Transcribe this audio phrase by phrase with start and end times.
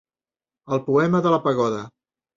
[0.77, 1.83] El poema de la pagoda.